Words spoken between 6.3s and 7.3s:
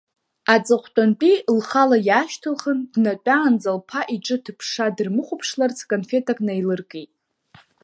наилыркит.